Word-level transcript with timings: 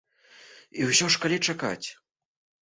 І 0.79 0.87
ўсё 0.89 1.05
ж, 1.17 1.19
калі 1.27 1.37
чакаць? 1.53 1.87